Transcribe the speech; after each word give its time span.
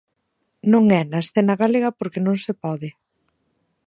Non 0.71 0.83
é 1.01 1.03
na 1.07 1.19
escena 1.25 1.59
galega 1.63 1.89
porque 1.99 2.23
non 2.25 2.35
se 2.45 2.53
pode. 2.63 2.89